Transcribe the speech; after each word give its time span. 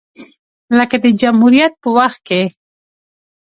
لکه 0.77 0.95
د 1.03 1.05
جمهوریت 1.21 1.73
په 1.81 1.89
وخت 1.97 2.19
کې 2.27 2.41